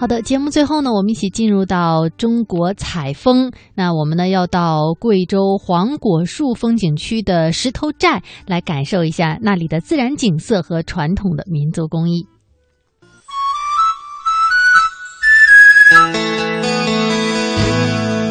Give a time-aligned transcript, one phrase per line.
[0.00, 3.52] 好的，节目最后呢，我们一起进入到中国采风。
[3.74, 12.26] 那我们呢要到贵州黄果树风景区的石头寨来感受一下那里的自然景色和传统的民族工艺。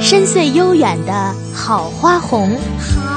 [0.02, 2.49] 深邃悠远的好花红。
[2.80, 3.09] 好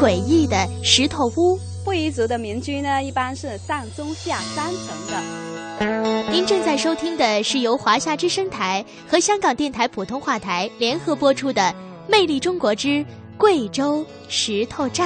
[0.00, 6.32] 诡异的石头屋，布依族的民居呢，一般是上中下三层的。
[6.32, 11.60] 您正在收听的是由华夏之声台和香港电台普通话台联合播出的
[12.10, 13.04] 《魅力中国之
[13.36, 15.04] 贵州石头寨》。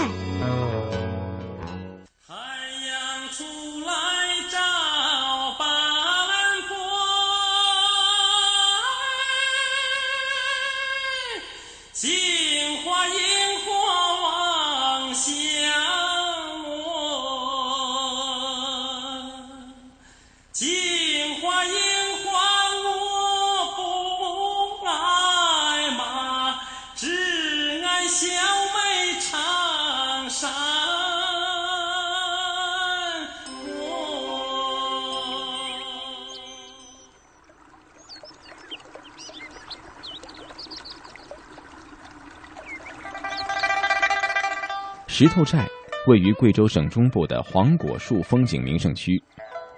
[45.16, 45.64] 石头寨
[46.08, 49.22] 位于贵州省中部的黄果树风景名胜区，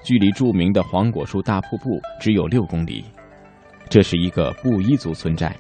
[0.03, 3.05] 距离著名的黄果树大瀑布只有六公里。
[3.91, 5.55] 这是一个布依族村寨，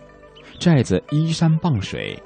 [0.58, 2.18] 寨子依山傍水，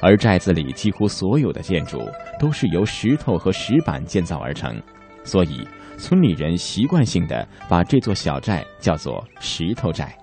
[0.00, 4.80] 而寨子里几乎所有的建筑都是由石头和石板建造而成，
[5.24, 5.66] 所以
[5.98, 10.16] 村里人习惯性的把这座小寨叫做石头寨。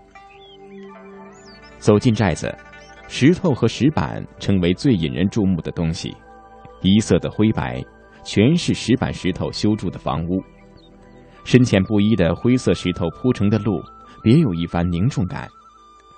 [1.77, 2.57] 走进寨子，
[3.09, 6.15] 石头和石板成为最引人注目的东西。
[6.81, 7.83] 一色的灰白，
[8.23, 10.41] 全是石板石头修筑的房屋。
[11.43, 13.81] 深浅不一的灰色石头铺成的路，
[14.21, 15.47] 别有一番凝重感。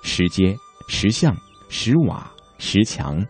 [0.02, 0.54] 石阶、
[0.88, 1.34] 石像、
[1.68, 3.24] 石瓦、石墙，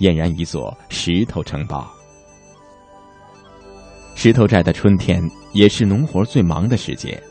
[0.00, 1.90] 俨然一座石头城堡。
[4.14, 5.22] 石头寨的春天
[5.52, 7.22] 也是农活最忙的时节。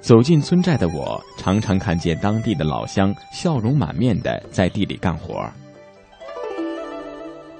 [0.00, 5.50] 走进村寨的我，常常看见当地的老乡笑容满面的在地里干活。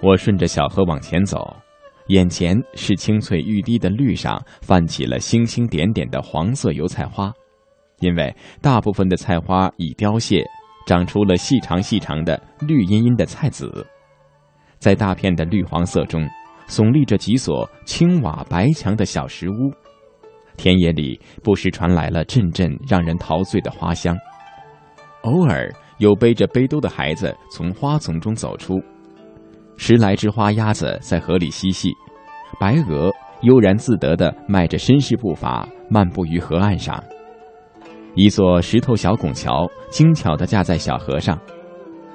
[0.04, 1.56] 我顺着小河往前走，
[2.09, 7.32] 眼前是青翠欲滴的绿上泛起了星星点点的黄色油菜花，
[8.00, 10.44] 因为大部分的菜花已凋谢，
[10.87, 13.87] 长出了细长细长的绿茵茵的菜籽。
[14.78, 16.28] 在大片的绿黄色中，
[16.69, 19.72] 耸立着几所青瓦白墙的小石屋。
[20.59, 24.14] 田野里不时传来了阵阵让人陶醉的花香，
[25.22, 28.78] 偶尔有背着背兜的孩子从花丛中走出。
[29.77, 31.93] 十来只花鸭子在河里嬉戏，
[32.59, 33.11] 白鹅
[33.43, 37.03] 悠然自得地迈着绅士步伐漫步于河岸上。
[38.15, 41.39] 一座石头小拱桥精巧地架在小河上，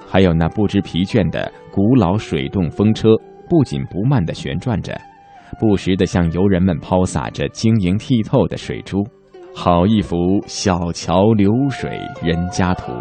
[0.07, 3.09] 还有那不知疲倦的古老水动风车
[3.49, 4.99] 不紧不慢地旋转着，
[5.59, 9.05] 不时地向游人们抛洒着晶莹剔透的水珠，
[9.53, 10.15] 好一幅
[10.47, 12.93] 小桥流水人家图。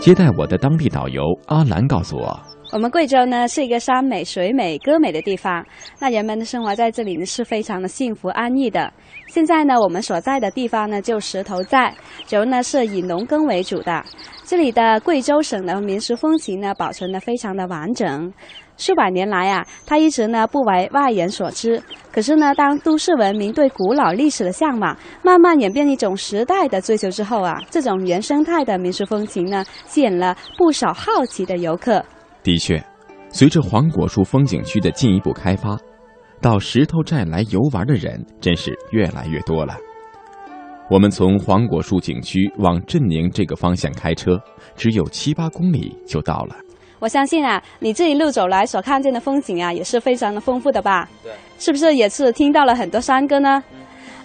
[0.00, 2.40] 接待我的当地导游阿兰告诉我，
[2.72, 5.66] 我们贵州呢是一个山美水美歌美的地方，
[5.98, 8.90] 那人们的生活在这里呢是非常的幸福安逸的。
[9.26, 11.92] 现在呢我们所在的地方呢就石头寨，
[12.26, 14.02] 主要呢是以农耕为主的。
[14.44, 18.32] 这里的贵州省的民俗风情呢保存的非常的完整。
[18.78, 21.82] 数百年来啊，它一直呢不为外人所知。
[22.10, 32.02] 可是呢，当都市文明对古老历史的向往慢慢演变一种时代的追求之后啊，这种原生态的民俗风情呢，吸引了不少好奇的游客。
[32.42, 32.82] 的确，
[33.28, 35.76] 随着黄果树风景区的进一步开发，
[36.40, 39.76] 到石头寨来游玩的人真是越来越多了。
[40.90, 44.40] 我们从黄果树景区往镇宁这个方向开车，
[44.74, 46.56] 只有七八公里就到了。
[46.98, 51.08] 我相信啊，你这一路走来所看见的风景啊，也是非常的丰富的吧？
[51.22, 53.62] 对，是不是也是听到了很多山歌呢？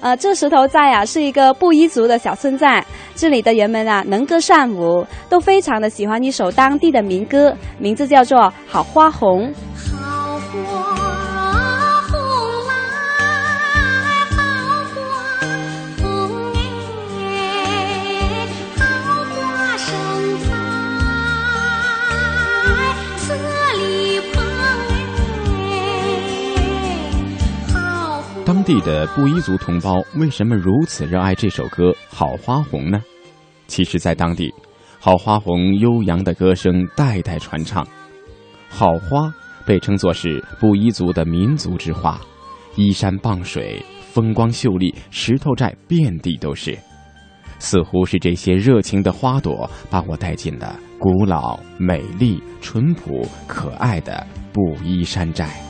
[0.01, 2.83] 呃，这石头寨啊，是一个布依族的小村寨，
[3.15, 9.47] 这里的人们啊，能歌善舞，都非常的喜欢一首当地的民歌，名字叫做《好花红》。
[28.73, 32.99] 地的布依族同胞为什么如此热爱这首歌《好花红》呢？
[33.67, 34.49] 其实，在当地，
[34.99, 37.85] 《好花红》悠扬的歌声代代传唱，
[38.69, 39.27] 《好花》
[39.63, 42.19] 被称作是布依族的民族之花，
[42.75, 43.79] 依山傍水，
[44.11, 46.75] 风光秀丽，石头寨遍地都是。
[47.59, 55.61] 似乎是这些热情的花朵，把我带进了古老、美丽、淳朴、可爱的布依山寨。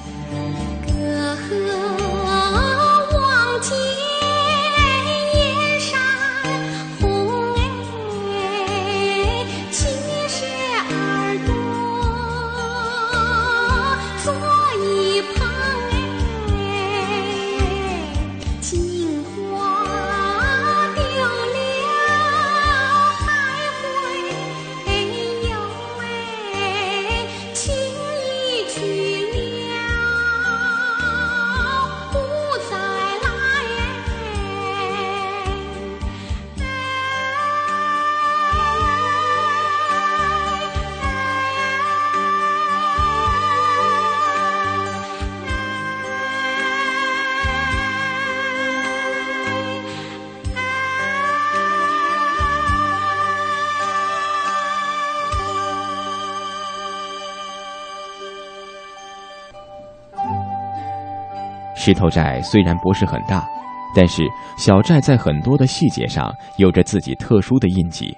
[61.94, 63.48] 石头寨虽然不是很大，
[63.96, 68.18] 但是小寨在很多的细节上有着自己特殊的印记。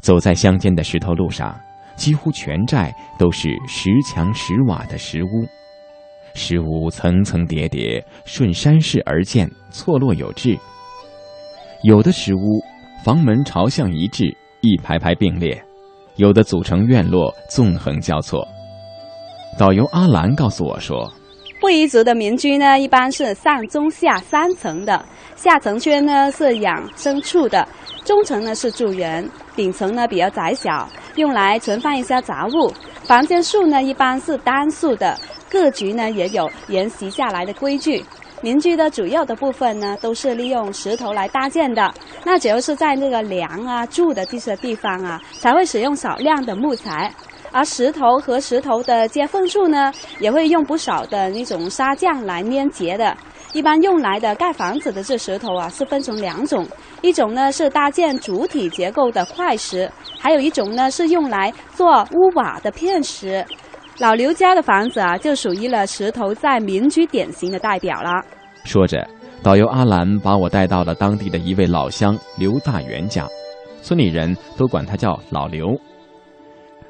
[0.00, 1.56] 走在乡间的石头路上，
[1.94, 5.46] 几乎全寨都是石墙石瓦的石屋，
[6.34, 10.58] 石屋层层叠叠，顺山势而建，错落有致。
[11.84, 12.60] 有的石屋
[13.04, 14.24] 房门朝向一致，
[14.60, 15.56] 一排排并列；
[16.16, 18.44] 有的组成院落，纵横交错。
[19.56, 21.08] 导游阿兰告诉我说。
[21.58, 25.02] 布依族的民居呢，一般是上中下三层的。
[25.36, 27.66] 下层圈呢是养牲畜的，
[28.04, 32.72] 中层呢是住人，顶层呢比较窄小，用来存放一些杂物。
[33.04, 35.18] 房间数呢一般是单数的，
[35.50, 38.04] 各局呢也有沿袭下来的规矩。
[38.42, 41.92] 民居的主要的部分呢都是利用石头来搭建的，
[42.22, 47.10] 那主要是在那个梁啊、柱的这些地方啊，才会使用少量的木材。
[47.56, 53.16] 而石头和石头的接缝处呢，也会用不少的那种砂浆来粘结的。
[53.54, 56.66] 一般用来的盖房子的这石头啊，是分成两种，
[57.00, 63.42] 一种呢是搭建主体结构的块石，还有一种呢是用来做屋瓦的片石。
[64.00, 68.22] 老刘家的房子啊，就属于了石头在民居典型的代表了。
[68.66, 69.02] 说着，
[69.42, 73.26] 导游阿兰把我带到了当地的一位老乡刘大元家，
[73.80, 75.68] 村里人都管他叫老刘。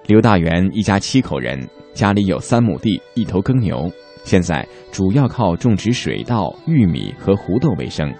[0.07, 3.91] 刘大元一家七口人，家里有三亩地，一头耕牛，
[4.23, 8.15] 现在主要靠种植水稻、玉米和胡豆为生，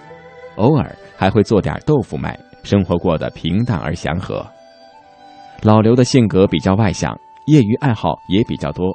[0.57, 4.45] 偶尔还会做点豆腐卖，生活过得平淡而祥和。
[5.61, 8.85] 老刘的性格比较外向，业余爱好也比较多，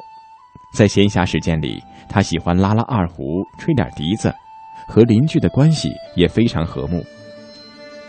[0.74, 4.30] 在闲暇时间里，他喜欢拉拉二胡，吹点笛子，
[4.86, 7.02] 和邻居的关系也非常和睦。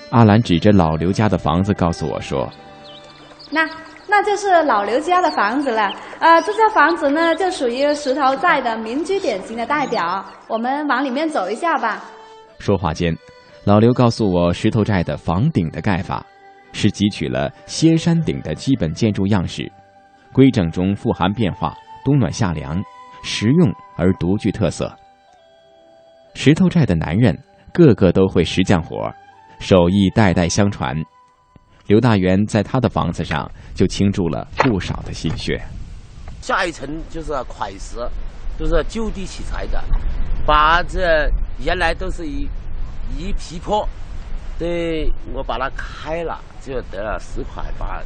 [0.10, 2.52] 阿兰指着老刘家的房子告诉我说
[3.50, 3.66] ：“那。”
[4.08, 10.24] 那就是老刘家的房子了，呃，这座房子呢就属于石头寨的民居典型的代表。
[10.48, 12.04] 我们往里面走一下吧。
[12.60, 13.16] 说话间，
[13.64, 16.24] 老刘告诉我，石头寨的房顶的盖法
[16.74, 19.72] 是汲取了歇山顶的基本建筑样式，
[20.32, 22.84] 规整中富含变化，冬暖夏凉，
[23.24, 24.94] 实用而独具特色。
[26.36, 27.38] 石头寨的男人
[27.72, 29.12] 个个都会石匠活，
[29.60, 30.96] 手艺代代相传。
[31.88, 35.62] 刘大元在他的房子上就倾注了不少的心血。
[36.42, 37.98] 下一层就是块石，
[38.58, 39.84] 都是就地取材的，
[40.46, 42.48] 把这原来都是一
[43.18, 43.88] 一皮坡，
[44.58, 48.02] 对我把它开了，就得了石块，把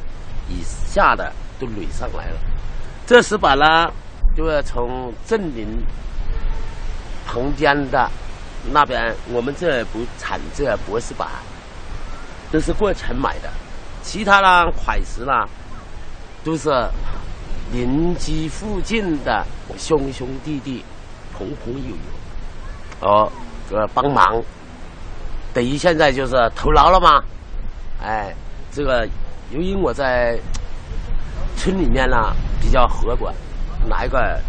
[0.48, 2.40] 以下的都垒上来了。
[3.06, 3.92] 这石板呢，
[4.36, 5.66] 就是从镇宁
[7.26, 8.10] 旁边的
[8.72, 11.28] 那边，我们这不产这博士板，
[12.50, 13.48] 都是过城买的。
[14.08, 15.44] 其他呢块石呢，
[16.42, 16.70] 都是
[17.70, 19.44] 邻居附近的
[19.76, 20.82] 兄兄弟弟、
[21.36, 23.30] 朋朋友友，哦，
[23.68, 24.42] 这个帮忙，
[25.52, 27.22] 等于现在就是投牢了吗？
[28.02, 28.34] 哎，
[28.72, 29.06] 这个
[29.50, 30.38] 由于我在
[31.58, 33.34] 村里面呢比较和管，
[33.86, 34.40] 哪一个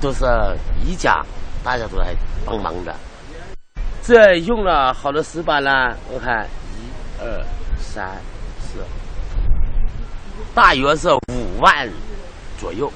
[0.00, 0.26] 都是
[0.84, 1.24] 一家，
[1.62, 2.12] 大家都来
[2.44, 2.92] 帮忙的。
[4.02, 5.70] 这用了好多石板呢，
[6.12, 7.40] 我看一二
[7.78, 8.10] 三。
[10.54, 11.88] 大约是五万
[12.58, 12.90] 左右，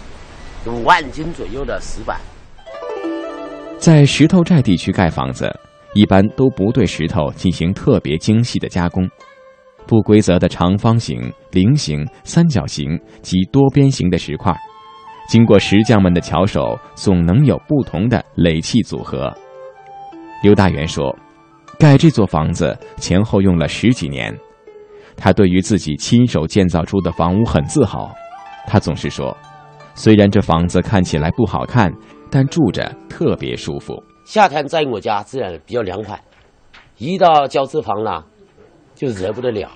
[0.67, 2.21] 五万斤左右的石板。
[3.79, 5.53] 在石头寨地区盖房子，
[5.93, 9.09] 一般都不对石头进行特别精细的加工。
[9.89, 14.55] 不规则的长方形、菱形、三角形及多边形的石块，
[15.29, 19.35] 经过石匠们的巧手，总能有不同的垒砌组合。
[20.45, 21.17] 刘大元说
[21.77, 24.33] ：“盖这座房子前后用了十几年，
[25.19, 28.11] 他对于自己亲手建造出的房屋很自豪。
[28.67, 29.37] 他总是说，
[29.95, 31.93] 虽然这房子看起来不好看，
[32.31, 34.03] 但住着特别舒服。
[34.25, 36.19] 夏天在我家自然比较凉快，
[36.97, 38.25] 一到交子房了。”
[38.95, 39.71] 就惹不得了。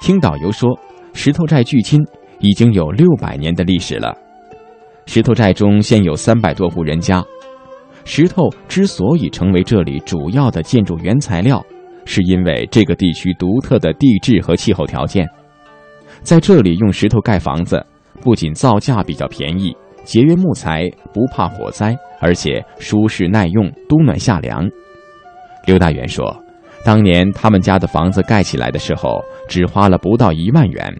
[0.00, 0.68] 听导游说，
[1.12, 2.00] 石头寨距今
[2.40, 4.12] 已经有六百年的历史了。
[5.06, 7.24] 石头寨中现有三百多户人家。
[8.04, 11.64] 石头之所以成为这里主要的建筑原材料，
[12.04, 15.28] 是因为这个地区独特的地质和气候条件。
[16.22, 17.84] 在这里用石头盖房子，
[18.20, 24.68] 不仅造价比较便宜，节约木材，不怕火灾，而且舒适耐用，冬暖夏凉。
[25.66, 26.40] 刘大元说。
[26.84, 29.18] 当年他们家的房子盖起来的时候，
[29.48, 30.94] 只花了不到一万元，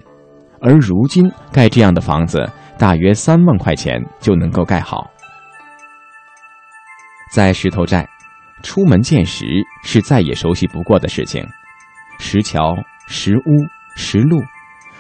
[0.59, 5.11] 而如今盖这样的房子，大约三万块钱就能够盖好。
[7.31, 8.09] 在石头寨，
[8.65, 9.45] 出门见石
[9.85, 11.47] 是再也熟悉不过的事情，
[12.19, 12.75] 石桥、
[13.07, 13.43] 石屋、
[13.95, 14.43] 石路，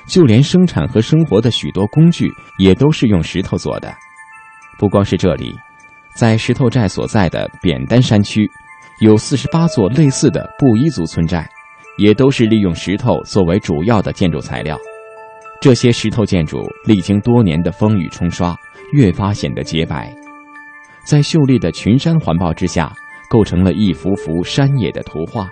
[0.06, 3.92] 就连生产和生活的许多工具也都是用石头做的。
[4.78, 5.59] 不光是这里，
[6.14, 8.49] 在石头寨所在的扁担山区。
[9.00, 11.50] 有四十八座类似的布依族村寨，
[11.99, 14.78] 也都是利用石头作为主要的建筑材料。
[15.61, 18.56] 这些石头建筑历经多年的风雨冲刷，
[18.92, 20.14] 越发显得洁白，
[21.04, 22.92] 在秀丽的群山环抱之下，
[23.34, 25.50] 构成了一幅幅山野的图画。